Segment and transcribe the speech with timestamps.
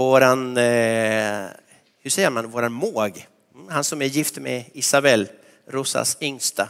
[0.00, 1.46] våran, eh,
[2.02, 3.26] hur säger man, våran måg.
[3.54, 5.28] Mm, han som är gift med Isabel,
[5.68, 6.68] Rosas yngsta.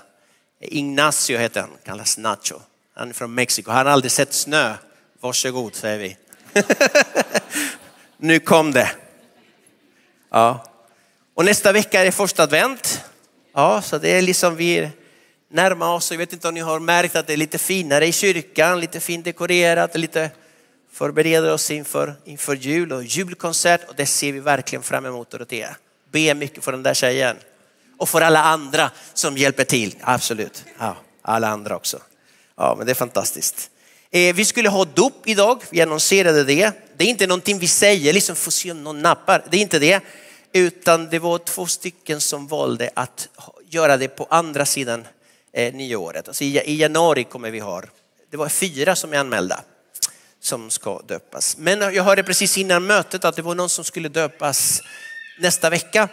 [0.61, 2.61] Ignacio heter han, kallas Nacho.
[2.95, 4.75] Han är från Mexiko, han har aldrig sett snö.
[5.21, 6.17] Varsågod säger vi.
[8.17, 8.91] nu kom det.
[10.31, 10.65] Ja.
[11.35, 13.05] Och nästa vecka är det första advent.
[13.55, 14.91] Ja, så det är liksom vi
[15.51, 16.11] närmar oss.
[16.11, 19.01] Jag vet inte om ni har märkt att det är lite finare i kyrkan, lite
[19.01, 20.31] fint dekorerat, lite
[20.93, 25.77] förbereder oss inför, inför jul och julkonsert och det ser vi verkligen fram emot Dorotea.
[26.13, 27.37] Be mycket för den där tjejen.
[27.99, 30.65] Och för alla andra som hjälper till, absolut.
[30.79, 31.99] Ja, alla andra också.
[32.57, 33.71] Ja, men det är fantastiskt.
[34.11, 36.73] Eh, vi skulle ha dop idag, vi annonserade det.
[36.97, 39.45] Det är inte någonting vi säger, liksom får se om någon nappar.
[39.51, 40.01] Det är inte det.
[40.53, 43.29] Utan det var två stycken som valde att
[43.69, 45.07] göra det på andra sidan
[45.53, 46.29] eh, nyåret.
[46.29, 47.83] Alltså i, I januari kommer vi ha,
[48.31, 49.65] det var fyra som är anmälda
[50.41, 51.57] som ska döpas.
[51.57, 54.83] Men jag hörde precis innan mötet att det var någon som skulle döpas
[55.39, 56.09] nästa vecka.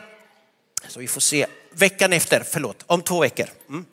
[0.87, 3.45] Så vi får se, veckan efter, förlåt, om två veckor.
[3.69, 3.85] Mm.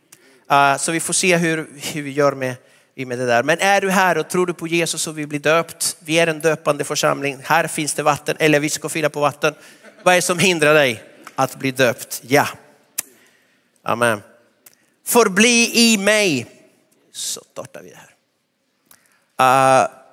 [0.52, 2.56] Uh, så vi får se hur, hur vi gör med,
[2.94, 3.42] med det där.
[3.42, 6.26] Men är du här och tror du på Jesus och vill bli döpt, vi är
[6.26, 9.54] en döpande församling, här finns det vatten, eller vi ska fylla på vatten.
[10.02, 11.02] Vad är det som hindrar dig
[11.34, 12.20] att bli döpt?
[12.24, 12.48] Ja.
[13.82, 14.22] Amen.
[15.06, 16.46] Förbli i mig.
[17.12, 19.82] Så startar vi det här.
[19.82, 20.03] Uh,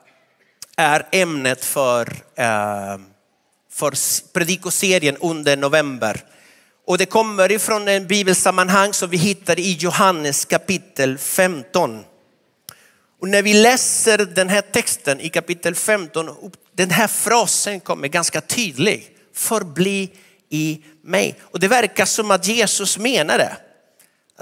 [0.78, 2.98] är ämnet för, eh,
[3.72, 3.94] för
[4.34, 6.24] predikoserien under november.
[6.88, 12.04] Och det kommer ifrån en bibelsammanhang som vi hittar i Johannes kapitel 15.
[13.22, 16.30] Och när vi läser den här texten i kapitel 15,
[16.76, 19.18] den här frasen kommer ganska tydlig.
[19.34, 20.10] Förbli
[20.50, 21.40] i mig.
[21.42, 23.58] Och det verkar som att Jesus menar det.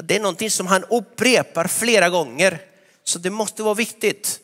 [0.04, 2.62] Det är någonting som han upprepar flera gånger.
[3.04, 4.40] Så det måste vara viktigt.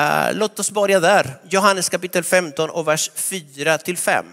[0.00, 1.34] Eh, låt oss börja där.
[1.48, 4.26] Johannes kapitel 15 och vers 4 till 5.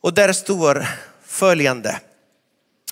[0.00, 0.86] Och där står
[1.26, 2.00] följande.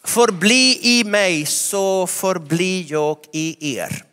[0.05, 4.05] Förbli i mig så förbli jag i er.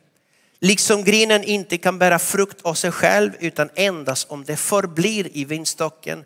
[0.59, 5.45] Liksom grenen inte kan bära frukt av sig själv utan endast om det förblir i
[5.45, 6.25] vinstocken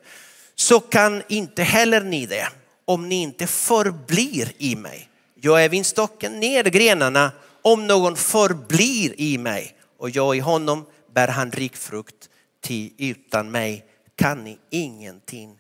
[0.56, 2.48] så kan inte heller ni det
[2.86, 5.10] om ni inte förblir i mig.
[5.42, 7.32] Jag är vinstocken, ner grenarna.
[7.62, 12.30] Om någon förblir i mig och jag i honom bär han rik frukt.
[12.64, 15.60] Ty utan mig kan ni ingenting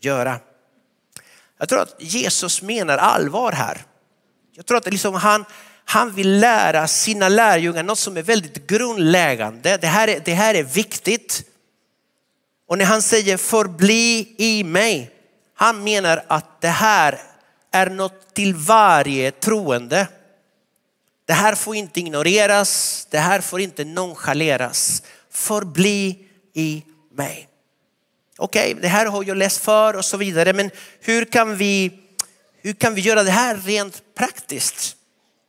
[0.00, 0.40] göra.
[1.58, 3.82] Jag tror att Jesus menar allvar här.
[4.52, 5.44] Jag tror att liksom han,
[5.84, 9.76] han vill lära sina lärjungar något som är väldigt grundläggande.
[9.76, 11.44] Det här är, det här är viktigt.
[12.68, 15.10] Och när han säger förbli i mig,
[15.54, 17.20] han menar att det här
[17.70, 20.08] är något till varje troende.
[21.26, 25.02] Det här får inte ignoreras, det här får inte nonchaleras.
[25.30, 26.18] Förbli
[26.52, 27.48] i mig.
[28.36, 30.70] Okej, okay, det här har jag läst för och så vidare, men
[31.00, 32.00] hur kan vi,
[32.62, 34.96] hur kan vi göra det här rent praktiskt?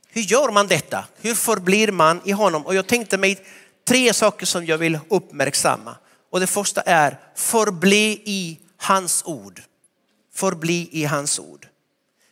[0.07, 1.05] Hur gör man detta?
[1.21, 2.65] Hur förblir man i honom?
[2.65, 3.45] Och jag tänkte mig
[3.87, 5.95] tre saker som jag vill uppmärksamma.
[6.31, 9.61] Och det första är förbli i hans ord.
[10.33, 11.67] Förbli i hans ord.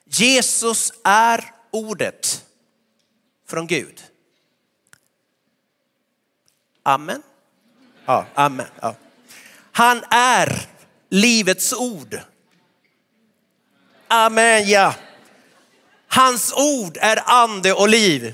[0.06, 2.44] Jesus är ordet
[3.48, 4.04] från Gud.
[6.84, 7.24] Amen.
[8.06, 8.68] Ja, amen.
[8.82, 8.96] Ja.
[9.72, 10.68] Han är
[11.10, 12.20] livets ord.
[14.08, 14.94] Amen, ja.
[16.08, 18.34] Hans ord är ande och liv.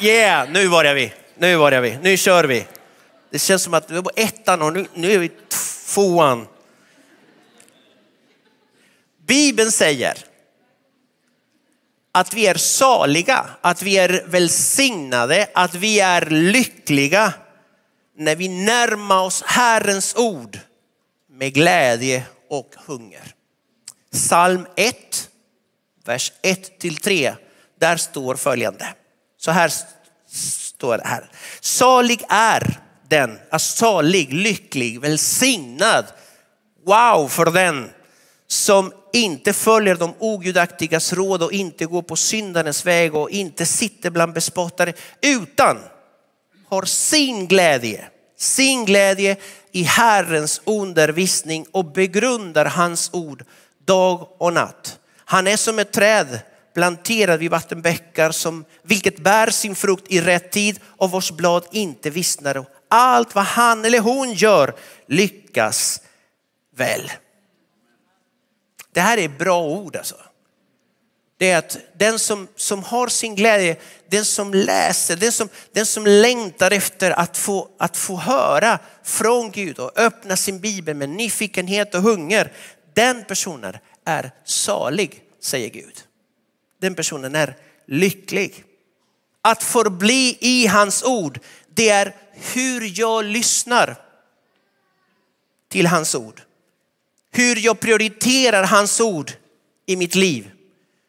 [0.00, 1.12] Yeah, nu börjar vi.
[1.38, 1.98] Nu börjar vi.
[2.02, 2.66] Nu kör vi.
[3.30, 6.46] Det känns som att vi var ettan och nu, nu är vi tvåan.
[9.26, 10.18] Bibeln säger
[12.14, 17.32] att vi är saliga, att vi är välsignade, att vi är lyckliga
[18.16, 20.58] när vi närmar oss Herrens ord
[21.30, 23.34] med glädje och hunger.
[24.12, 25.28] Psalm 1,
[26.04, 27.34] vers 1 till 3.
[27.80, 28.94] Där står följande.
[29.38, 29.72] Så här
[30.28, 31.30] står det här.
[31.60, 36.04] Salig är den, alltså salig, lycklig, välsignad.
[36.86, 37.90] Wow för den
[38.54, 44.10] som inte följer de ogudaktigas råd och inte går på syndarens väg och inte sitter
[44.10, 45.78] bland bespottare utan
[46.68, 48.08] har sin glädje,
[48.38, 49.36] sin glädje
[49.72, 53.44] i Herrens undervisning och begrundar hans ord
[53.84, 54.98] dag och natt.
[55.24, 56.38] Han är som ett träd
[56.74, 62.10] planterad vid vattenbäckar som vilket bär sin frukt i rätt tid och vars blad inte
[62.10, 62.64] vissnar.
[62.90, 64.74] Allt vad han eller hon gör
[65.06, 66.00] lyckas
[66.76, 67.10] väl.
[68.94, 70.16] Det här är bra ord alltså.
[71.38, 73.76] det är att den som, som har sin glädje,
[74.08, 79.50] den som läser, den som, den som längtar efter att få, att få höra från
[79.50, 82.52] Gud och öppna sin bibel med nyfikenhet och hunger.
[82.94, 86.02] Den personen är salig, säger Gud.
[86.80, 87.56] Den personen är
[87.86, 88.64] lycklig.
[89.42, 91.38] Att förbli i hans ord,
[91.68, 93.96] det är hur jag lyssnar
[95.68, 96.42] till hans ord.
[97.36, 99.32] Hur jag prioriterar hans ord
[99.86, 100.50] i mitt liv.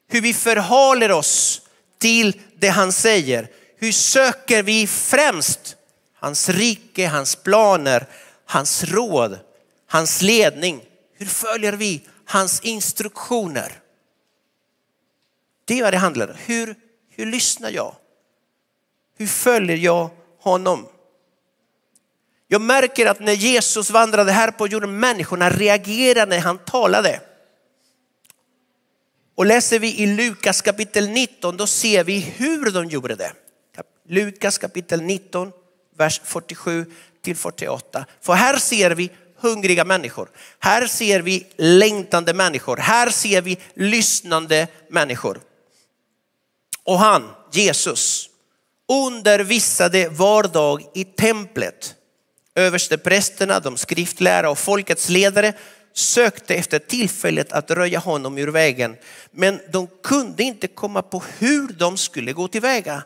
[0.08, 1.62] Hur vi förhåller oss
[1.98, 3.48] till det han säger.
[3.78, 5.76] Hur söker vi främst
[6.16, 8.08] hans rike, hans planer,
[8.46, 9.40] hans råd,
[9.88, 10.82] hans ledning.
[11.18, 13.80] Hur följer vi hans instruktioner?
[15.66, 16.36] Det är vad det handlar om.
[16.46, 16.76] Hur,
[17.10, 17.96] hur lyssnar jag?
[19.18, 20.88] Hur följer jag honom?
[22.48, 27.22] Jag märker att när Jesus vandrade här på jorden, människorna reagerade när han talade.
[29.36, 33.32] Och läser vi i Lukas kapitel 19, då ser vi hur de gjorde det.
[34.10, 35.52] Lukas kapitel 19,
[35.98, 36.86] vers 47
[37.22, 38.06] till 48.
[38.22, 40.30] För här ser vi hungriga människor.
[40.60, 42.78] Här ser vi längtande människor.
[42.78, 45.40] Här ser vi lyssnande människor.
[46.84, 48.30] Och han, Jesus,
[48.90, 51.95] undervisade var dag i templet.
[52.56, 55.54] Översteprästerna, de skriftlärare och folkets ledare
[55.94, 58.96] sökte efter tillfället att röja honom ur vägen.
[59.32, 63.04] Men de kunde inte komma på hur de skulle gå tillväga.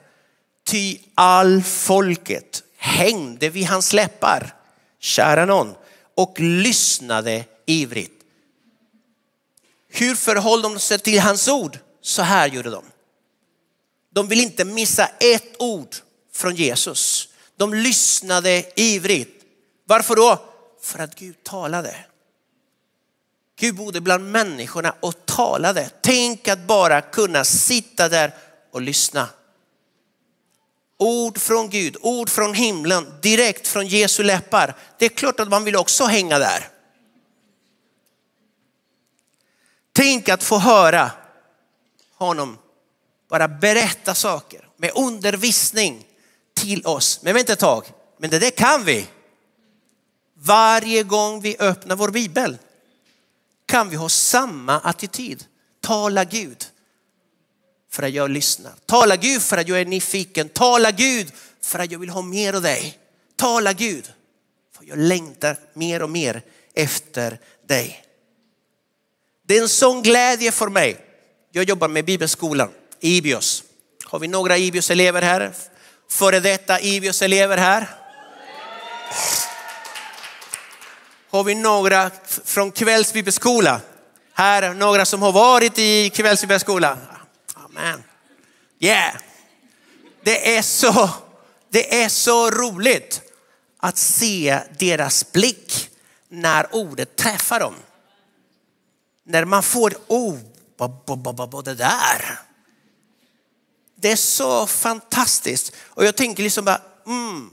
[0.65, 4.55] Ty all folket hängde vid hans läppar,
[4.99, 5.75] kära någon,
[6.15, 8.23] och lyssnade ivrigt.
[9.91, 11.77] Hur förhöll de sig till hans ord?
[12.01, 12.83] Så här gjorde de.
[14.13, 15.95] De vill inte missa ett ord
[16.33, 17.29] från Jesus.
[17.57, 19.38] De lyssnade ivrigt.
[19.89, 20.37] Varför då?
[20.81, 21.95] För att Gud talade.
[23.59, 25.89] Gud bodde bland människorna och talade.
[26.01, 28.33] Tänk att bara kunna sitta där
[28.71, 29.29] och lyssna.
[30.97, 34.75] Ord från Gud, ord från himlen, direkt från Jesu läppar.
[34.97, 36.67] Det är klart att man vill också hänga där.
[39.93, 41.11] Tänk att få höra
[42.13, 42.57] honom
[43.29, 46.05] bara berätta saker med undervisning
[46.55, 47.19] till oss.
[47.23, 47.85] Men vänta ett tag,
[48.17, 49.07] men det där kan vi.
[50.41, 52.57] Varje gång vi öppnar vår bibel
[53.65, 55.45] kan vi ha samma attityd.
[55.81, 56.65] Tala Gud
[57.91, 58.71] för att jag lyssnar.
[58.85, 60.49] Tala Gud för att jag är nyfiken.
[60.49, 61.31] Tala Gud
[61.61, 62.97] för att jag vill ha mer av dig.
[63.35, 64.11] Tala Gud
[64.75, 66.41] för att jag längtar mer och mer
[66.73, 68.05] efter dig.
[69.47, 71.05] Det är en sån glädje för mig.
[71.51, 72.69] Jag jobbar med bibelskolan,
[72.99, 73.63] Ibios.
[74.03, 75.53] Har vi några Ibios elever här?
[76.09, 77.89] Före detta Ibios elever här?
[81.31, 82.11] Har vi några
[82.43, 83.81] från kvällsbibelskola?
[84.33, 86.97] Här, några som har varit i kvällsbibelskola.
[87.53, 88.03] Amen.
[88.79, 89.15] Yeah.
[90.23, 91.09] Det är så,
[91.69, 93.21] det är så roligt
[93.77, 95.89] att se deras blick
[96.29, 97.75] när ordet träffar dem.
[99.25, 100.37] När man får, oh,
[101.63, 102.39] det där.
[103.95, 105.75] Det är så fantastiskt.
[105.79, 107.49] Och jag tänker liksom bara, mm,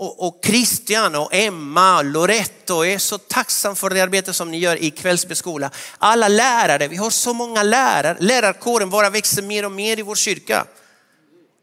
[0.00, 4.58] och, och Christian och Emma och Loretto är så tacksam för det arbete som ni
[4.58, 5.70] gör i kvällsbeskola.
[5.98, 8.16] Alla lärare, vi har så många lärare.
[8.20, 10.66] Lärarkåren bara växer mer och mer i vår kyrka.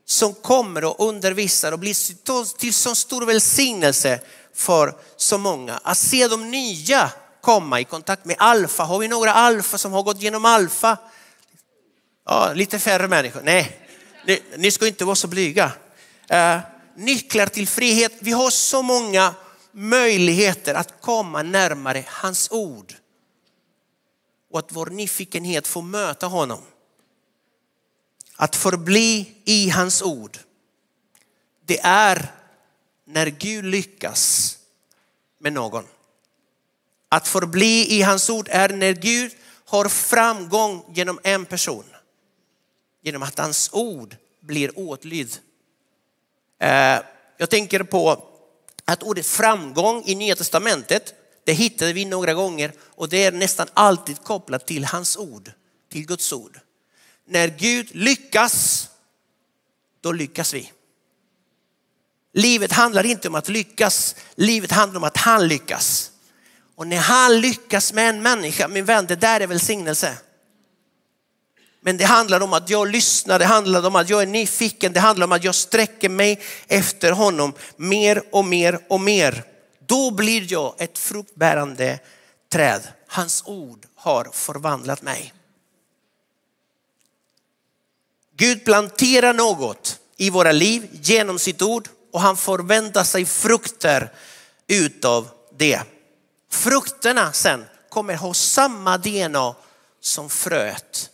[0.06, 4.20] Som kommer och undervisar och blir till så stor välsignelse
[4.56, 5.80] för så många.
[5.84, 7.12] Att se de nya
[7.42, 8.84] komma i kontakt med alfa.
[8.84, 10.98] Har vi några alfa som har gått igenom alfa?
[12.26, 13.42] Ja, lite färre människor.
[13.44, 13.80] Nej,
[14.26, 15.72] ni, ni ska inte vara så blyga.
[16.34, 18.14] Uh, nycklar till frihet.
[18.20, 19.36] Vi har så många
[19.72, 22.94] möjligheter att komma närmare hans ord.
[24.52, 26.62] Och att vår nyfikenhet får möta honom.
[28.36, 30.38] Att förbli i hans ord.
[31.66, 32.32] Det är
[33.06, 34.58] när Gud lyckas
[35.40, 35.84] med någon.
[37.10, 39.32] Att förbli i hans ord är när Gud
[39.66, 41.86] har framgång genom en person.
[43.02, 45.38] Genom att hans ord blir åtlydd
[46.60, 47.00] Eh,
[47.38, 48.24] jag tänker på
[48.86, 53.68] att ordet framgång i Nya Testamentet, det hittade vi några gånger och det är nästan
[53.74, 55.52] alltid kopplat till hans ord,
[55.92, 56.60] till Guds ord.
[57.26, 58.88] När Gud lyckas,
[60.02, 60.72] då lyckas vi.
[62.34, 66.12] Livet handlar inte om att lyckas, livet handlar om att han lyckas.
[66.76, 70.18] Och när han lyckas med en människa, min vän, det där är välsignelse.
[71.88, 75.00] Men det handlar om att jag lyssnar, det handlar om att jag är nyfiken, det
[75.00, 79.44] handlar om att jag sträcker mig efter honom mer och mer och mer.
[79.86, 82.00] Då blir jag ett fruktbärande
[82.52, 82.88] träd.
[83.08, 85.34] Hans ord har förvandlat mig.
[88.36, 94.12] Gud planterar något i våra liv genom sitt ord och han förväntar sig frukter
[94.68, 95.82] utav det.
[96.52, 99.56] Frukterna sen kommer ha samma DNA
[100.02, 101.12] som fröet.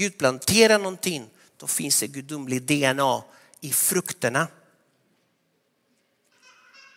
[0.00, 3.22] Gud planterar någonting, då finns det gudomlig DNA
[3.60, 4.46] i frukterna.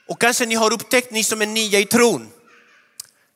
[0.08, 2.32] Och kanske ni har upptäckt, ni som är nya i tron,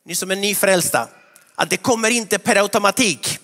[0.04, 1.08] ni som är nyfrälsta,
[1.54, 3.38] att det kommer inte per automatik.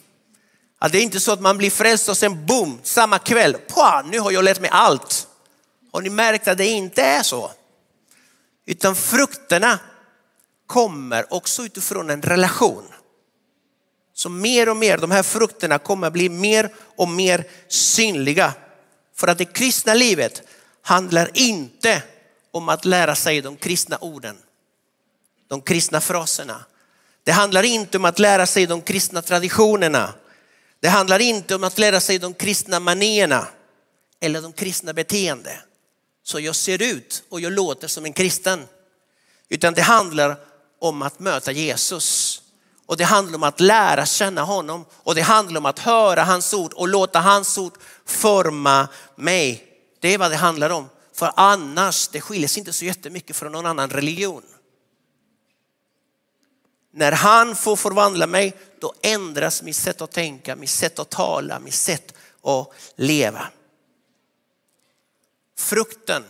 [0.78, 4.02] Att det är inte så att man blir frälst och sen boom, samma kväll, Pua,
[4.02, 5.28] nu har jag lärt mig allt.
[5.92, 7.50] Har ni märkt att det inte är så?
[8.66, 9.78] Utan frukterna
[10.66, 12.84] kommer också utifrån en relation.
[14.14, 18.52] Så mer och mer, de här frukterna kommer bli mer och mer synliga.
[19.14, 20.42] För att det kristna livet
[20.82, 22.02] handlar inte
[22.50, 24.36] om att lära sig de kristna orden,
[25.48, 26.64] de kristna fraserna.
[27.24, 30.14] Det handlar inte om att lära sig de kristna traditionerna.
[30.80, 33.48] Det handlar inte om att lära sig de kristna manierna
[34.20, 35.60] eller de kristna beteende.
[36.22, 38.64] Så jag ser ut och jag låter som en kristen.
[39.48, 40.36] Utan det handlar
[40.78, 42.23] om att möta Jesus.
[42.86, 46.54] Och det handlar om att lära känna honom och det handlar om att höra hans
[46.54, 47.72] ord och låta hans ord
[48.06, 49.66] forma mig.
[50.00, 50.88] Det är vad det handlar om.
[51.12, 54.42] För annars, det skiljer sig inte så jättemycket från någon annan religion.
[56.92, 61.58] När han får förvandla mig, då ändras mitt sätt att tänka, mitt sätt att tala,
[61.58, 63.46] mitt sätt att leva.
[65.58, 66.24] Frukten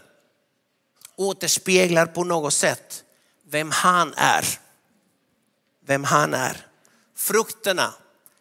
[1.17, 3.05] återspeglar på något sätt
[3.51, 4.64] vem han är.
[5.87, 6.67] Vem han är.
[7.17, 7.95] Frukterna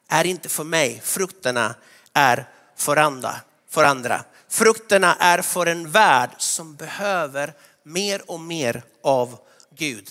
[0.08, 1.76] är inte för mig, frukterna
[2.14, 3.36] är för andra.
[3.70, 4.24] För andra.
[4.50, 9.40] Frukterna är för en värld som behöver mer och mer av
[9.76, 10.10] Gud.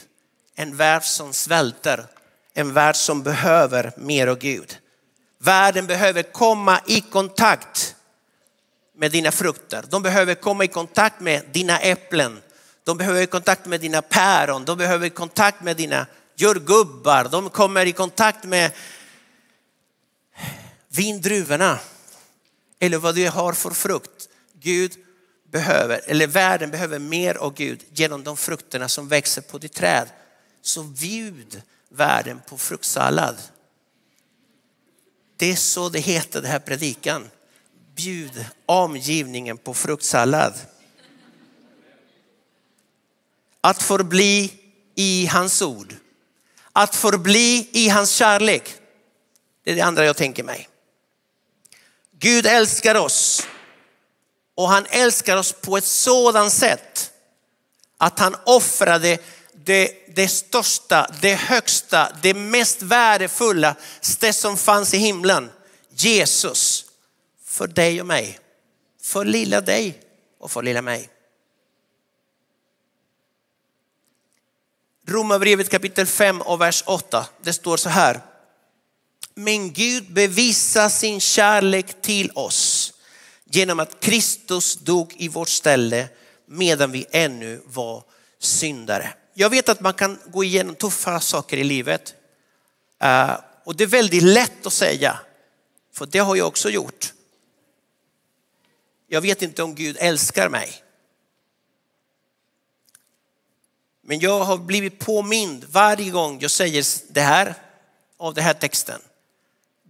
[0.54, 2.06] En värld som svälter,
[2.54, 4.78] en värld som behöver mer av Gud.
[5.38, 7.96] Världen behöver komma i kontakt
[8.94, 9.84] med dina frukter.
[9.88, 12.42] De behöver komma i kontakt med dina äpplen.
[12.84, 14.64] De behöver kontakt med dina päron.
[14.64, 17.24] De behöver kontakt med dina jordgubbar.
[17.24, 18.72] De kommer i kontakt med
[20.88, 21.78] vindruvorna.
[22.78, 24.28] Eller vad du har för frukt.
[24.60, 24.92] Gud
[25.50, 30.08] behöver, eller världen behöver mer av Gud genom de frukterna som växer på ditt träd.
[30.62, 33.36] Så bjud världen på fruktsallad.
[35.36, 37.30] Det är så det heter, den här predikan.
[37.94, 40.54] Bjud omgivningen på fruktsallad.
[43.60, 44.52] Att förbli
[44.94, 45.94] i hans ord.
[46.72, 48.74] Att förbli i hans kärlek.
[49.64, 50.68] Det är det andra jag tänker mig.
[52.18, 53.46] Gud älskar oss
[54.54, 57.12] och han älskar oss på ett sådant sätt
[57.98, 59.18] att han offrade
[59.64, 63.76] det, det största, det högsta, det mest värdefulla,
[64.20, 65.50] det som fanns i himlen.
[65.90, 66.84] Jesus.
[67.44, 68.38] För dig och mig.
[69.02, 70.00] För lilla dig
[70.40, 71.11] och för lilla mig.
[75.06, 77.26] Romarbrevet kapitel 5 och vers 8.
[77.42, 78.20] Det står så här.
[79.34, 82.92] Men Gud bevisar sin kärlek till oss
[83.44, 86.08] genom att Kristus dog i vårt ställe
[86.46, 88.04] medan vi ännu var
[88.38, 89.14] syndare.
[89.34, 92.14] Jag vet att man kan gå igenom tuffa saker i livet.
[93.00, 95.18] Eh, och det är väldigt lätt att säga,
[95.94, 97.12] för det har jag också gjort.
[99.08, 100.82] Jag vet inte om Gud älskar mig.
[104.02, 107.54] Men jag har blivit påmind varje gång jag säger det här
[108.16, 109.00] av den här texten.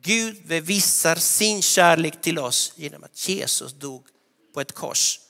[0.01, 4.07] Gud bevisar sin kärlek till oss genom att Jesus dog
[4.55, 5.21] på ett kors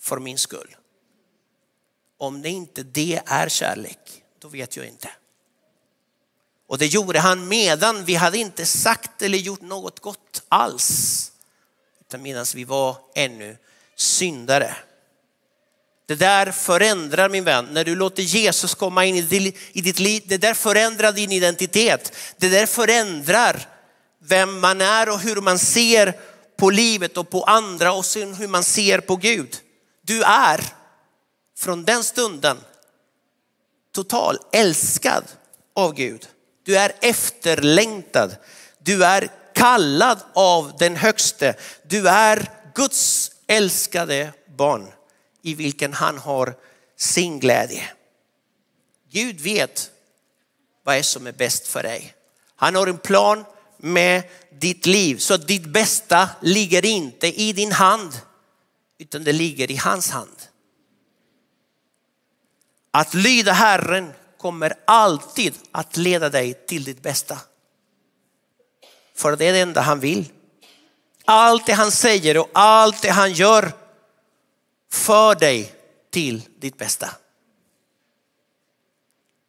[0.00, 0.76] för min skull.
[2.18, 5.10] Om det inte det är kärlek, då vet jag inte.
[6.66, 11.32] Och det gjorde han medan vi hade inte sagt eller gjort något gott alls.
[12.00, 13.56] Utan medan vi var ännu
[13.96, 14.76] syndare.
[16.06, 20.36] Det där förändrar min vän, när du låter Jesus komma in i ditt liv, det
[20.36, 22.12] där förändrar din identitet.
[22.36, 23.68] Det där förändrar
[24.22, 26.14] vem man är och hur man ser
[26.56, 29.56] på livet och på andra och sen hur man ser på Gud.
[30.02, 30.60] Du är
[31.58, 32.56] från den stunden
[33.94, 35.24] total älskad
[35.76, 36.26] av Gud.
[36.64, 38.36] Du är efterlängtad.
[38.78, 41.54] Du är kallad av den högste.
[41.82, 44.93] Du är Guds älskade barn
[45.44, 46.56] i vilken han har
[46.96, 47.90] sin glädje.
[49.10, 49.90] Gud vet
[50.82, 52.14] vad är som är bäst för dig.
[52.56, 53.44] Han har en plan
[53.76, 58.20] med ditt liv så att ditt bästa ligger inte i din hand
[58.98, 60.36] utan det ligger i hans hand.
[62.90, 67.38] Att lyda Herren kommer alltid att leda dig till ditt bästa.
[69.14, 70.24] För det är det enda han vill.
[71.24, 73.72] allt det han säger och allt det han gör
[74.94, 75.74] för dig
[76.10, 77.10] till ditt bästa.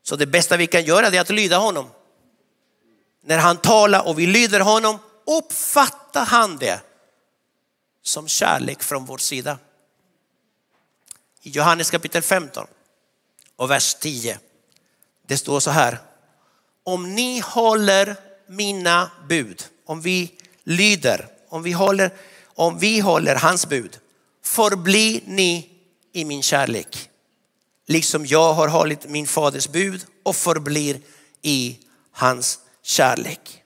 [0.03, 1.89] Så det bästa vi kan göra är att lyda honom.
[3.21, 6.79] När han talar och vi lyder honom uppfattar han det
[8.01, 9.59] som kärlek från vår sida.
[11.41, 12.67] I Johannes kapitel 15
[13.55, 14.39] och vers 10.
[15.27, 15.97] Det står så här.
[16.83, 18.15] Om ni håller
[18.47, 20.31] mina bud, om vi
[20.63, 22.11] lyder, om vi håller,
[22.45, 23.99] om vi håller hans bud,
[24.45, 25.69] Förbli ni
[26.13, 27.09] i min kärlek.
[27.87, 31.01] Liksom jag har hållit min faders bud och förblir
[31.41, 31.79] i
[32.11, 33.63] hans kärlek.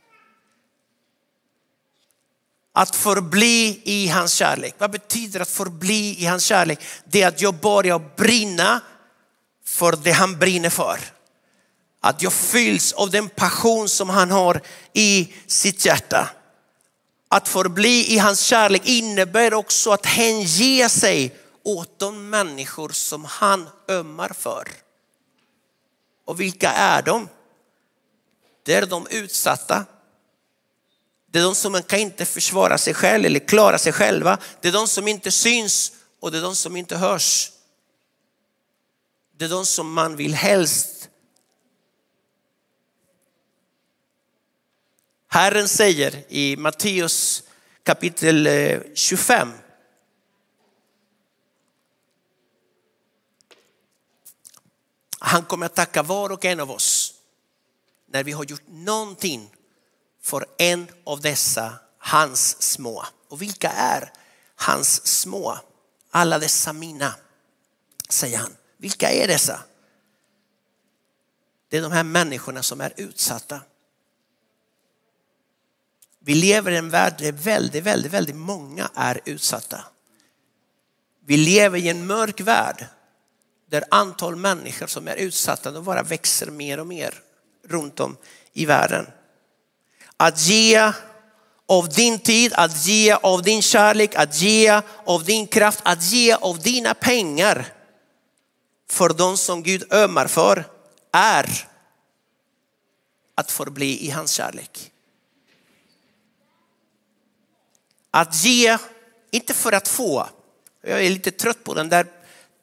[2.73, 4.75] Att förbli i hans kärlek.
[4.77, 6.79] Vad betyder att förbli i hans kärlek?
[7.05, 8.81] Det är att jag börjar brinna
[9.65, 10.99] för det han brinner för.
[12.01, 14.61] Att jag fylls av den passion som han har
[14.93, 16.29] i sitt hjärta.
[17.31, 23.69] Att förbli i hans kärlek innebär också att hänge sig åt de människor som han
[23.87, 24.67] ömmar för.
[26.25, 27.29] Och vilka är de?
[28.63, 29.85] Det är de utsatta.
[31.31, 34.37] Det är de som kan inte försvara sig själv eller klara sig själva.
[34.61, 37.51] Det är de som inte syns och det är de som inte hörs.
[39.37, 40.98] Det är de som man vill helst.
[45.31, 47.43] Herren säger i Matteus
[47.83, 49.51] kapitel eh, 25
[55.19, 57.13] Han kommer att tacka var och en av oss
[58.11, 59.55] när vi har gjort någonting
[60.21, 63.05] för en av dessa hans små.
[63.27, 64.13] Och vilka är
[64.55, 65.57] hans små?
[66.11, 67.15] Alla dessa mina,
[68.09, 68.55] säger han.
[68.77, 69.63] Vilka är dessa?
[71.69, 73.61] Det är de här människorna som är utsatta.
[76.29, 79.83] Vi lever i en värld där väldigt, väldigt, väldigt många är utsatta.
[81.25, 82.85] Vi lever i en mörk värld
[83.69, 87.13] där antal människor som är utsatta de bara växer mer och mer
[87.67, 88.17] runt om
[88.53, 89.07] i världen.
[90.17, 90.91] Att ge
[91.67, 96.33] av din tid, att ge av din kärlek, att ge av din kraft, att ge
[96.33, 97.73] av dina pengar
[98.89, 100.65] för de som Gud ömmar för
[101.11, 101.67] är
[103.35, 104.91] att förbli i hans kärlek.
[108.11, 108.77] Att ge,
[109.31, 110.29] inte för att få.
[110.81, 112.07] Jag är lite trött på den där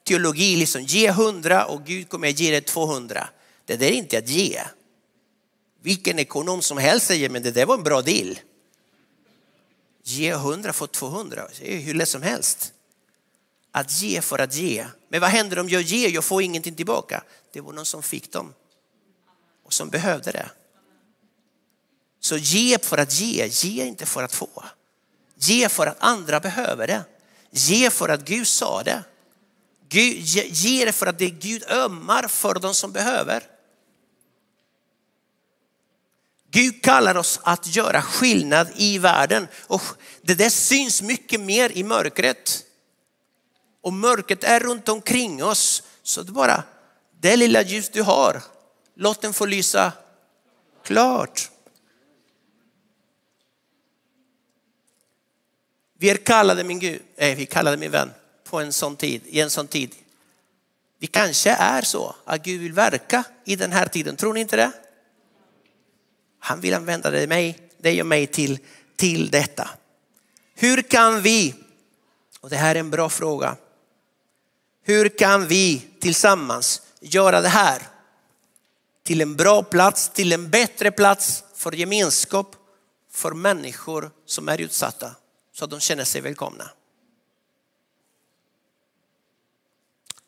[0.03, 3.29] teologin, liksom ge hundra och Gud kommer att ge dig 200.
[3.65, 4.61] Det där är inte att ge.
[5.81, 8.39] Vilken ekonom som helst säger men det där var en bra deal.
[10.03, 12.73] Ge hundra för 200, det är hur lätt som helst.
[13.71, 14.85] Att ge för att ge.
[15.09, 17.23] Men vad händer om jag ger, jag får ingenting tillbaka?
[17.51, 18.53] Det var någon som fick dem
[19.63, 20.49] och som behövde det.
[22.19, 24.63] Så ge för att ge, ge inte för att få.
[25.39, 27.03] Ge för att andra behöver det.
[27.51, 29.03] Ge för att Gud sa det.
[29.89, 33.43] ge det för att det Gud ömmar för de som behöver.
[36.51, 39.81] Gud kallar oss att göra skillnad i världen och
[40.21, 42.63] det där syns mycket mer i mörkret.
[43.81, 45.83] Och mörkret är runt omkring oss.
[46.03, 46.63] Så det bara,
[47.21, 48.43] det lilla ljus du har,
[48.95, 49.91] låt den få lysa
[50.83, 51.49] klart.
[55.97, 58.11] Vi är kallade min Gud, nej, vi kallade min vän
[58.43, 59.95] på en sån tid, i en sån tid.
[60.99, 64.55] Vi kanske är så att Gud vill verka i den här tiden, tror ni inte
[64.55, 64.71] det?
[66.39, 68.59] Han vill använda dig, mig, dig och mig till,
[68.95, 69.69] till detta.
[70.55, 71.55] Hur kan vi,
[72.39, 73.55] och det här är en bra fråga,
[74.83, 77.81] hur kan vi tillsammans göra det här
[79.03, 82.55] till en bra plats, till en bättre plats för gemenskap,
[83.11, 85.15] för människor som är utsatta
[85.57, 86.69] så att de känner sig välkomna.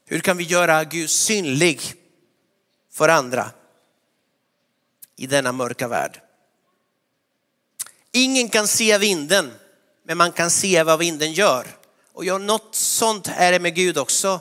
[0.05, 1.93] Hur kan vi göra Gud synlig
[2.91, 3.51] för andra?
[5.19, 6.21] i denna mörka värld.
[8.11, 9.51] Ingen kan se vinden,
[10.03, 11.67] men man kan se vad vinden gör.
[12.13, 14.39] Och ja, något sånt är det med Gud också.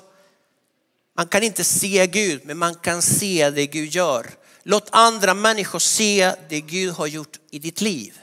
[1.14, 4.30] Man kan inte se Gud, men man kan se det Gud gör.
[4.62, 8.18] Låt andra människor se det Gud har gjort i ditt liv.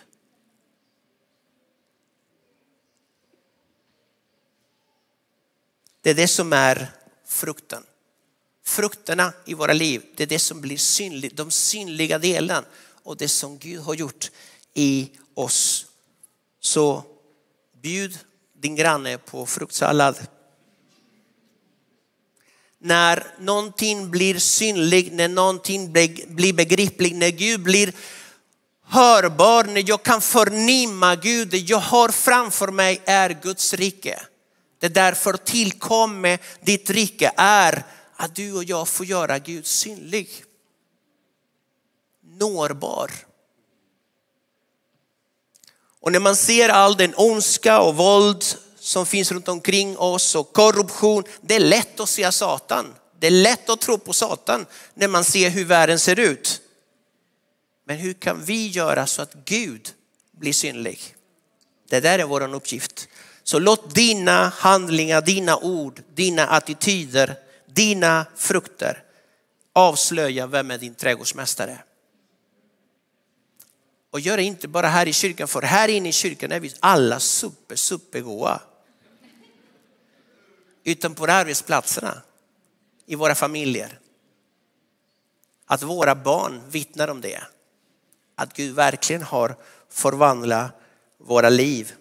[6.06, 6.92] Det är det som är
[7.28, 7.84] frukten
[8.66, 12.64] frukterna i våra liv, det är det som blir synligt, de synliga delen
[13.04, 14.32] och det som Gud har gjort
[14.74, 15.86] i oss.
[16.60, 17.04] Så
[17.82, 18.20] bjud
[18.62, 20.18] din granne på fruktsallad.
[22.80, 25.92] När någonting blir synligt, när någonting
[26.28, 27.94] blir begripligt, när Gud blir
[28.84, 34.20] hörbar, när jag kan förnimma Gud, det jag har framför mig är Guds rike.
[34.86, 37.84] Det därför tillkommer ditt rike är
[38.16, 40.44] att du och jag får göra Gud synlig.
[42.24, 43.12] Nårbar.
[46.00, 48.44] Och när man ser all den ondska och våld
[48.80, 52.96] som finns runt omkring oss och korruption, det är lätt att se Satan.
[53.20, 56.62] Det är lätt att tro på Satan när man ser hur världen ser ut.
[57.86, 59.90] Men hur kan vi göra så att Gud
[60.32, 61.16] blir synlig?
[61.90, 63.08] Det där är vår uppgift.
[63.46, 69.04] Så låt dina handlingar, dina ord, dina attityder, dina frukter
[69.74, 71.84] avslöja vem är din trädgårdsmästare.
[74.12, 76.74] Och gör det inte bara här i kyrkan, för här inne i kyrkan är vi
[76.80, 78.62] alla super, supergoa.
[80.84, 82.22] Utan på arbetsplatserna,
[83.06, 84.00] i våra familjer.
[85.66, 87.44] Att våra barn vittnar om det.
[88.36, 89.56] Att Gud verkligen har
[89.90, 90.72] förvandlat
[91.18, 91.94] våra liv.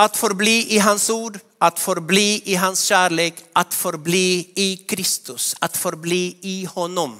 [0.00, 5.76] Att förbli i hans ord, att förbli i hans kärlek, att förbli i Kristus, att
[5.76, 7.18] förbli i honom.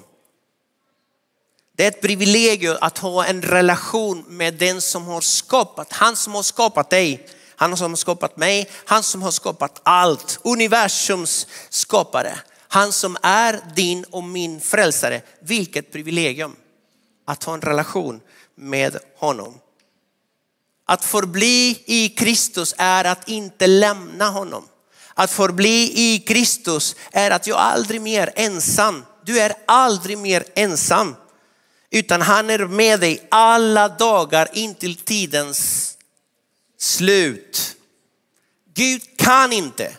[1.77, 6.35] Det är ett privilegium att ha en relation med den som har skapat, han som
[6.35, 12.39] har skapat dig, han som har skapat mig, han som har skapat allt, universums skapare.
[12.69, 15.23] Han som är din och min frälsare.
[15.41, 16.57] Vilket privilegium
[17.25, 18.21] att ha en relation
[18.55, 19.55] med honom.
[20.91, 24.69] Att förbli i Kristus är att inte lämna honom.
[25.15, 29.05] Att förbli i Kristus är att jag aldrig mer ensam.
[29.25, 31.17] Du är aldrig mer ensam.
[31.91, 35.93] Utan han är med dig alla dagar intill tidens
[36.79, 37.77] slut.
[38.75, 39.93] Gud kan inte,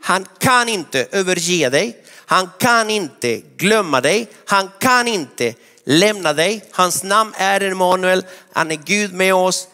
[0.00, 2.04] han kan inte överge dig.
[2.26, 4.28] Han kan inte glömma dig.
[4.46, 5.54] Han kan inte
[5.86, 6.64] lämna dig.
[6.72, 8.26] Hans namn är Emanuel.
[8.52, 9.68] Han är Gud med oss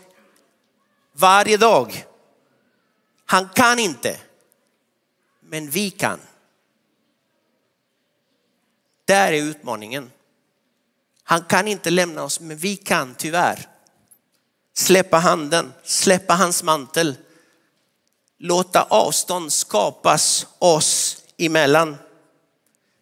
[1.13, 2.05] varje dag.
[3.25, 4.17] Han kan inte,
[5.41, 6.21] men vi kan.
[9.05, 10.11] Där är utmaningen.
[11.23, 13.69] Han kan inte lämna oss, men vi kan tyvärr
[14.75, 17.17] släppa handen, släppa hans mantel,
[18.39, 21.97] låta avstånd skapas oss emellan.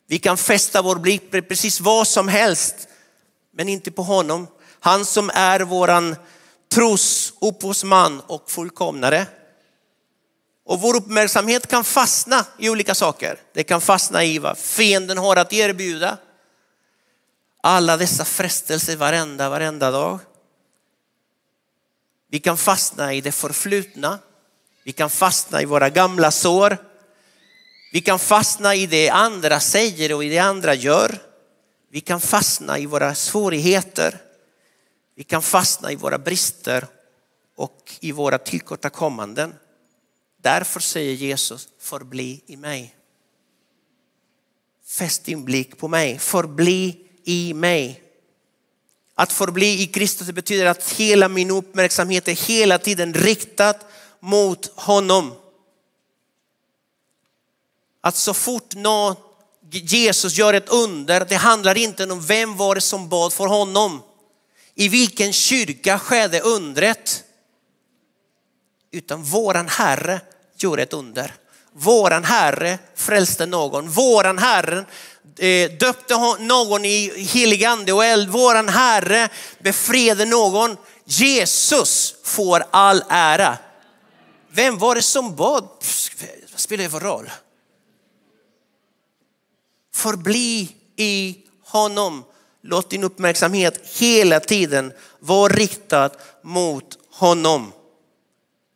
[0.06, 2.88] Vi kan fästa vår blick på precis vad som helst
[3.52, 4.46] men inte på honom.
[4.80, 6.16] Han som är våran
[6.74, 9.26] tros upphovsman och fullkomnare.
[10.64, 13.38] Och vår uppmärksamhet kan fastna i olika saker.
[13.52, 16.18] Det kan fastna i vad fienden har att erbjuda.
[17.62, 20.18] Alla dessa frestelser varenda, varenda dag.
[22.30, 24.18] Vi kan fastna i det förflutna.
[24.84, 26.78] Vi kan fastna i våra gamla sår.
[27.92, 31.29] Vi kan fastna i det andra säger och i det andra gör.
[31.92, 34.18] Vi kan fastna i våra svårigheter.
[35.14, 36.86] Vi kan fastna i våra brister
[37.56, 39.54] och i våra tillkortakommanden.
[40.42, 42.96] Därför säger Jesus, förbli i mig.
[44.86, 48.02] Fäst din blick på mig, förbli i mig.
[49.14, 53.74] Att förbli i Kristus betyder att hela min uppmärksamhet är hela tiden riktad
[54.20, 55.32] mot honom.
[58.00, 59.16] Att så fort någon
[59.70, 64.02] Jesus gör ett under, det handlar inte om vem var det som bad för honom.
[64.74, 67.24] I vilken kyrka skedde undret?
[68.92, 70.20] Utan våran Herre
[70.56, 71.34] gjorde ett under.
[71.72, 73.88] Våran Herre frälste någon.
[73.88, 74.84] Våran Herre
[75.38, 78.28] eh, döpte någon i helig ande och eld.
[78.28, 79.28] Våran Herre
[79.58, 80.76] befriade någon.
[81.04, 83.58] Jesus får all ära.
[84.52, 85.68] Vem var det som bad?
[86.50, 87.30] Vad spelar det för roll?
[89.94, 92.24] Förbli i honom.
[92.62, 96.10] Låt din uppmärksamhet hela tiden vara riktad
[96.42, 97.72] mot honom.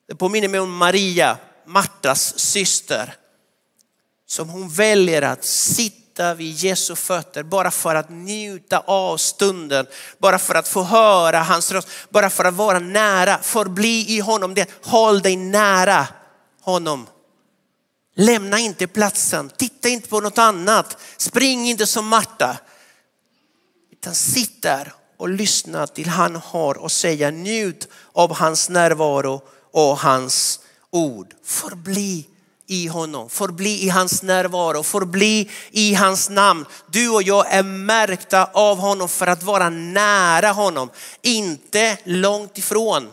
[0.09, 3.14] Det påminner mig om Maria, Martas syster,
[4.27, 9.87] som hon väljer att sitta vid Jesu fötter bara för att njuta av stunden,
[10.18, 14.55] bara för att få höra hans röst, bara för att vara nära, förbli i honom.
[14.55, 16.07] Det, håll dig nära
[16.61, 17.07] honom.
[18.14, 22.59] Lämna inte platsen, titta inte på något annat, spring inte som Marta.
[23.92, 27.31] Utan sitt där och lyssna till han har att säga.
[27.31, 31.35] Njut av hans närvaro och hans ord.
[31.44, 32.27] Förbli
[32.66, 36.66] i honom, förbli i hans närvaro, förbli i hans namn.
[36.87, 40.90] Du och jag är märkta av honom för att vara nära honom.
[41.22, 43.12] Inte långt ifrån,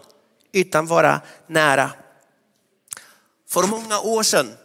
[0.51, 1.91] utan vara nära.
[3.49, 4.57] För många år sedan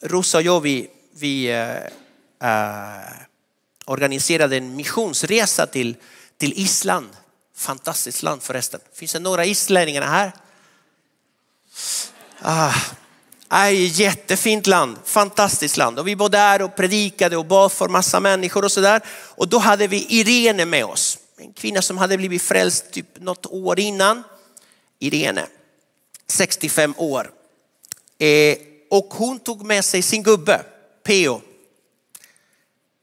[0.00, 1.76] Rosa och jag, vi, vi eh,
[2.50, 3.12] eh,
[3.84, 5.96] organiserade en missionsresa till,
[6.36, 7.08] till Island.
[7.56, 8.80] Fantastiskt land förresten.
[8.94, 10.32] Finns det några islänningar här?
[12.40, 12.74] Ah,
[13.50, 15.98] Aj, jättefint land, fantastiskt land.
[15.98, 19.00] Och vi var där och predikade och bad för massa människor och sådär.
[19.10, 21.18] Och då hade vi Irene med oss.
[21.36, 24.22] En kvinna som hade blivit frälst typ något år innan.
[24.98, 25.46] Irene,
[26.26, 27.30] 65 år.
[28.18, 28.56] Eh,
[28.90, 30.64] och hon tog med sig sin gubbe,
[31.02, 31.42] Peo.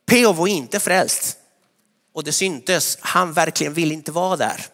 [0.06, 1.38] Peo var inte frälst.
[2.14, 4.66] Och det syntes, han verkligen ville inte vara där.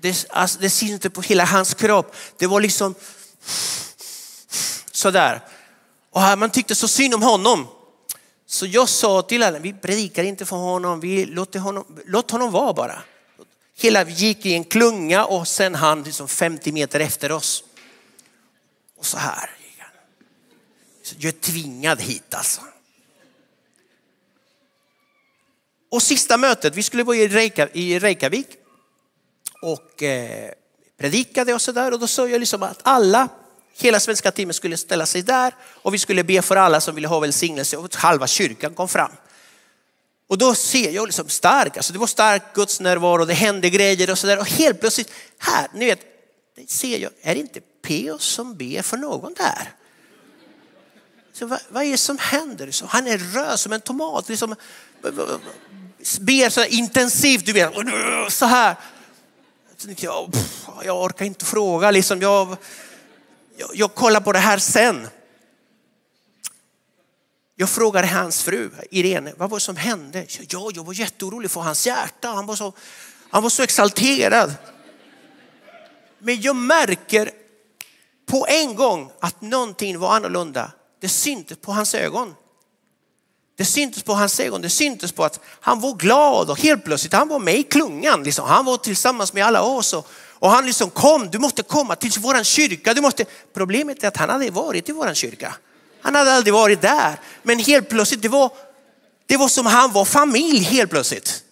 [0.00, 2.16] Det, alltså, det syntes på hela hans kropp.
[2.38, 2.94] Det var liksom
[4.90, 5.40] sådär.
[6.10, 7.66] Och man tyckte så synd om honom.
[8.46, 12.50] Så jag sa till alla, vi predikar inte för honom, vi låter honom, låt honom
[12.50, 13.02] vara bara.
[13.76, 17.64] Hela vi gick i en klunga och sen han liksom 50 meter efter oss.
[18.98, 19.50] Och så här
[21.18, 22.60] jag är tvingad hit alltså.
[25.90, 28.48] Och sista mötet, vi skulle vara i Reykjavik
[29.62, 30.50] och eh,
[30.98, 33.28] predikade och sådär och då sa jag liksom att alla
[33.76, 37.08] Hela svenska teamet skulle ställa sig där och vi skulle be för alla som ville
[37.08, 39.10] ha välsignelse och halva kyrkan kom fram.
[40.28, 44.10] Och då ser jag liksom stark, alltså det var stark Guds närvaro, det hände grejer
[44.10, 46.00] och sådär och helt plötsligt här, ni vet,
[46.68, 48.18] ser jag, är det inte P.O.
[48.18, 49.72] som ber för någon där?
[51.34, 52.70] Så vad, vad är det som händer?
[52.70, 54.56] Så han är röd som en tomat, liksom,
[56.20, 57.72] ber så intensivt, du vet,
[58.32, 58.76] så här.
[59.96, 60.34] Jag,
[60.84, 62.56] jag orkar inte fråga, liksom, jag,
[63.56, 65.08] jag, jag kollar på det här sen.
[67.56, 70.26] Jag frågade hans fru Irene, vad var det som hände?
[70.48, 72.28] Ja, jag var jätteorolig för hans hjärta.
[72.28, 72.72] Han var så,
[73.30, 74.54] han var så exalterad.
[76.18, 77.30] Men jag märker
[78.26, 80.72] på en gång att någonting var annorlunda.
[81.04, 82.34] Det syntes på hans ögon.
[83.56, 87.12] Det syntes på hans ögon, det syntes på att han var glad och helt plötsligt,
[87.12, 88.22] han var med i klungan.
[88.22, 88.48] Liksom.
[88.48, 92.20] Han var tillsammans med alla oss och, och han liksom kom, du måste komma till
[92.20, 92.94] våran kyrka.
[92.94, 93.24] Du måste...
[93.52, 95.54] Problemet är att han hade varit i våran kyrka.
[96.00, 97.20] Han hade aldrig varit där.
[97.42, 98.52] Men helt plötsligt, det var,
[99.26, 101.44] det var som han var familj helt plötsligt.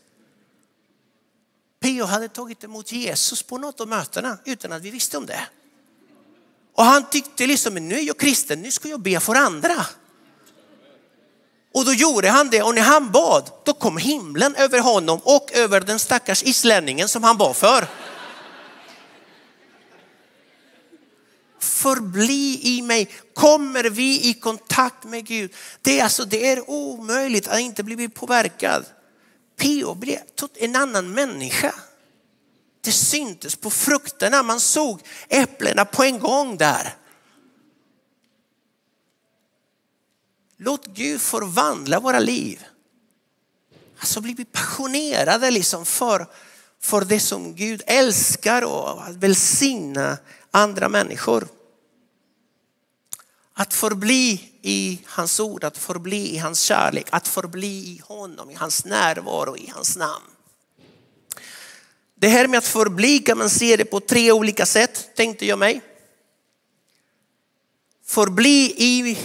[1.83, 5.41] Pio hade tagit emot Jesus på något av mötena utan att vi visste om det.
[6.75, 9.87] Och han tyckte liksom, nu är jag kristen, nu ska jag be för andra.
[11.75, 15.51] Och då gjorde han det och när han bad, då kom himlen över honom och
[15.53, 17.89] över den stackars islänningen som han bad för.
[21.83, 23.09] förbli i mig.
[23.35, 28.09] Kommer vi i kontakt med Gud, det är, alltså, det är omöjligt att inte bli
[28.09, 28.85] påverkad.
[29.61, 29.95] P.O.
[29.95, 30.19] blev
[30.57, 31.75] en annan människa.
[32.85, 36.97] Det syntes på frukterna, man såg äpplena på en gång där.
[40.57, 42.65] Låt Gud förvandla våra liv.
[43.99, 46.27] Alltså blir vi passionerade liksom för,
[46.81, 50.19] för det som Gud älskar och att välsigna
[50.51, 51.49] andra människor.
[53.55, 58.55] Att förbli i hans ord, att förbli i hans kärlek, att förbli i honom, i
[58.55, 60.25] hans närvaro, i hans namn.
[62.23, 65.59] Det här med att förbli kan man se det på tre olika sätt, tänkte jag
[65.59, 65.81] mig.
[68.07, 69.19] Förbli i,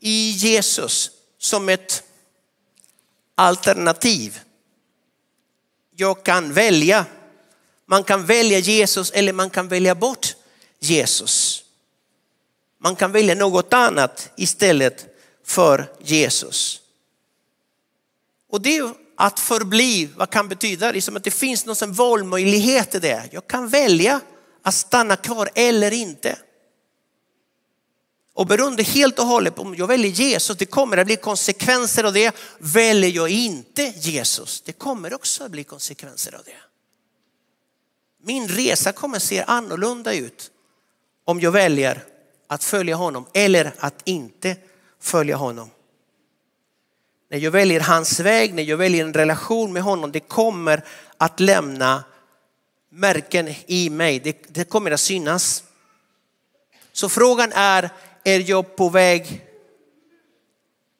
[0.00, 2.02] i Jesus som ett
[3.34, 4.40] alternativ.
[5.96, 7.06] Jag kan välja.
[7.86, 10.36] Man kan välja Jesus eller man kan välja bort
[10.80, 11.64] Jesus.
[12.78, 15.06] Man kan välja något annat istället
[15.44, 16.80] för Jesus.
[18.48, 20.92] Och det att förbli, vad kan betyda?
[20.92, 23.28] Det är som att det finns någon valmöjlighet i det.
[23.30, 24.20] Jag kan välja
[24.62, 26.38] att stanna kvar eller inte.
[28.34, 32.04] Och beroende helt och hållet på om jag väljer Jesus, det kommer att bli konsekvenser
[32.04, 32.34] av det.
[32.58, 36.56] Väljer jag inte Jesus, det kommer också att bli konsekvenser av det.
[38.22, 40.50] Min resa kommer att se annorlunda ut
[41.24, 42.04] om jag väljer
[42.46, 44.56] att följa honom eller att inte
[45.00, 45.70] följa honom.
[47.32, 50.84] När jag väljer hans väg, när jag väljer en relation med honom, det kommer
[51.16, 52.04] att lämna
[52.90, 54.20] märken i mig.
[54.20, 55.64] Det, det kommer att synas.
[56.92, 57.90] Så frågan är,
[58.24, 59.44] är jag på väg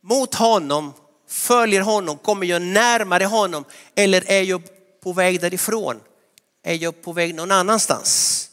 [0.03, 0.93] mot honom,
[1.29, 3.65] följer honom, kommer jag närmare honom
[3.95, 4.63] eller är jag
[5.03, 6.01] på väg därifrån?
[6.63, 8.49] Är jag på väg någon annanstans?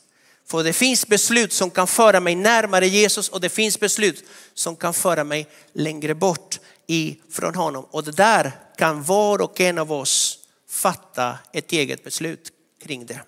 [0.47, 4.75] För det finns beslut som kan föra mig närmare Jesus och det finns beslut som
[4.75, 7.85] kan föra mig längre bort ifrån honom.
[7.91, 12.51] Och det där kan var och en av oss fatta ett eget beslut
[12.83, 13.21] kring det.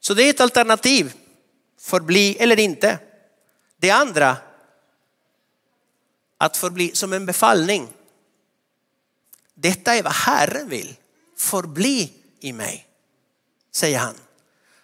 [0.00, 1.12] Så det är ett alternativ,
[1.80, 2.98] förbli eller inte.
[3.76, 4.36] Det andra,
[6.38, 7.88] att förbli som en befallning.
[9.54, 10.96] Detta är vad Herren vill.
[11.36, 12.86] Förbli i mig,
[13.72, 14.14] säger han.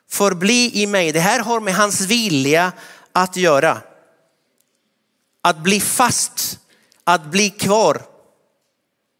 [0.08, 1.12] Förbli i mig.
[1.12, 2.72] Det här har med hans vilja
[3.12, 3.82] att göra.
[5.40, 6.58] Att bli fast,
[7.04, 8.02] att bli kvar.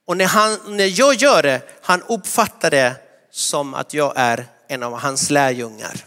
[0.06, 2.96] Och när, han, när jag gör det, han uppfattar det
[3.30, 6.04] som att jag är en av hans lärjungar.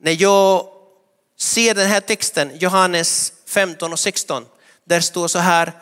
[0.00, 0.66] När jag
[1.38, 4.46] ser den här texten, Johannes 15 och 16,
[4.84, 5.72] där står så här,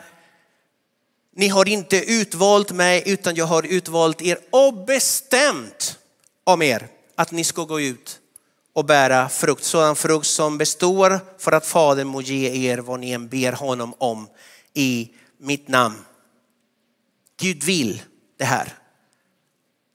[1.35, 5.97] ni har inte utvalt mig utan jag har utvalt er och bestämt
[6.43, 8.20] om er att ni ska gå ut
[8.73, 13.11] och bära frukt, sådan frukt som består för att Fadern må ge er vad ni
[13.11, 14.27] än ber honom om
[14.73, 16.05] i mitt namn.
[17.39, 18.01] Gud vill
[18.37, 18.73] det här.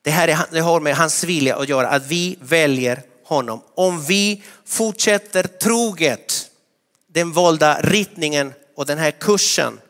[0.02, 3.60] Det här är, det har med hans vilja att göra, att vi väljer honom.
[3.74, 6.50] Om vi fortsätter troget
[7.06, 9.80] den valda riktningen och den här kursen,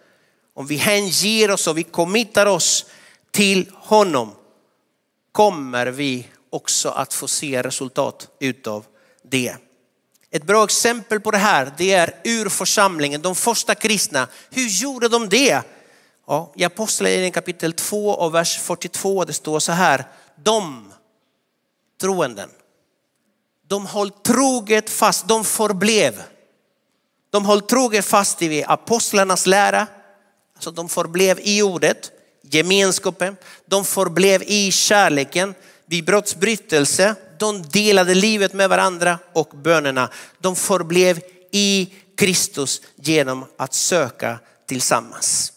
[0.54, 2.86] om vi hänger oss och vi committar oss
[3.30, 4.32] till honom,
[5.32, 8.84] kommer vi också att få se resultat utav
[9.22, 9.56] det.
[10.30, 14.28] Ett bra exempel på det här, det är ur församlingen, de första kristna.
[14.50, 15.62] Hur gjorde de det?
[16.26, 20.04] Ja, I Apostlagärningarna kapitel 2 och vers 42, det står så här.
[20.44, 20.92] De
[22.00, 22.50] troenden,
[23.68, 26.22] de höll troget fast, de förblev.
[27.30, 29.86] De höll troget fast vid apostlarnas lära,
[30.54, 32.10] alltså de förblev i ordet,
[32.42, 35.54] gemenskapen, de förblev i kärleken,
[35.86, 40.10] vid brottsbrytelse, de delade livet med varandra och bönerna.
[40.38, 41.20] De förblev
[41.52, 45.52] i Kristus genom att söka tillsammans.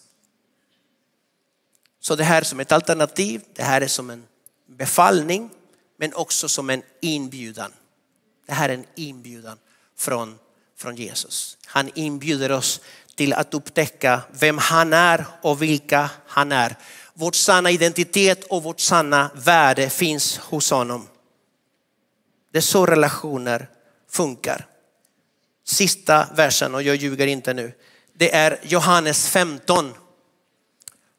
[2.00, 4.24] Så det här är som ett alternativ, det här är som en
[4.68, 5.50] befallning,
[5.98, 7.72] men också som en inbjudan.
[8.46, 9.58] Det här är en inbjudan
[9.98, 10.38] från,
[10.78, 11.56] från Jesus.
[11.66, 12.80] Han inbjuder oss
[13.14, 16.76] till att upptäcka vem han är och vilka han är.
[17.14, 21.08] Vår sanna identitet och vårt sanna värde finns hos honom.
[22.52, 23.68] Det är så relationer
[24.10, 24.66] funkar.
[25.64, 27.72] Sista versen, och jag ljuger inte nu,
[28.12, 29.94] det är Johannes 15.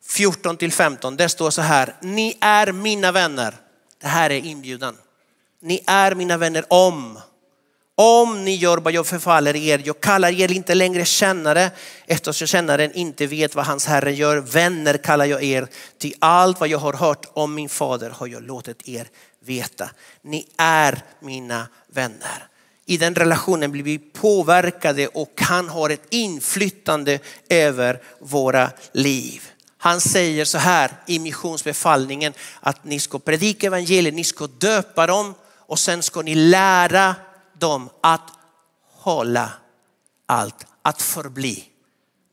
[0.06, 3.56] 14 till 15, Det står så här, ni är mina vänner.
[4.02, 4.98] Det här är inbjudan.
[5.60, 7.20] Ni är mina vänner om,
[8.02, 9.82] om ni gör vad jag förfaller er.
[9.86, 11.72] Jag kallar er inte längre kännare
[12.06, 14.38] eftersom kännaren inte vet vad hans herre gör.
[14.38, 18.44] Vänner kallar jag er, till allt vad jag har hört om min fader har jag
[18.44, 19.08] låtit er
[19.46, 19.90] veta.
[20.22, 22.48] Ni är mina vänner.
[22.86, 29.42] I den relationen blir vi påverkade och han har ett inflytande över våra liv.
[29.78, 35.34] Han säger så här i missionsbefallningen att ni ska predika evangeliet, ni ska döpa dem
[35.58, 37.16] och sen ska ni lära
[37.62, 38.32] dem att
[38.84, 39.52] hålla
[40.26, 41.68] allt, att förbli.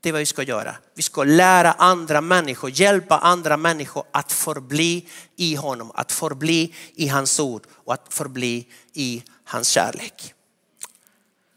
[0.01, 0.75] Det är vad vi ska göra.
[0.95, 7.09] Vi ska lära andra människor, hjälpa andra människor att förbli i honom, att förbli i
[7.09, 10.35] hans ord och att förbli i hans kärlek.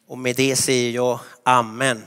[0.07, 2.03] Och med det säger jag Amen.